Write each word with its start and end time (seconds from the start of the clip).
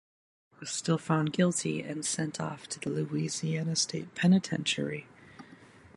His 0.49 0.49
client 0.57 0.61
was 0.61 0.69
still 0.71 0.97
found 0.97 1.31
guilty 1.31 1.83
and 1.83 2.03
sent 2.03 2.39
off 2.41 2.65
to 2.69 2.79
the 2.79 2.89
Louisiana 2.89 3.75
State 3.75 4.15
Penitentiary. 4.15 5.05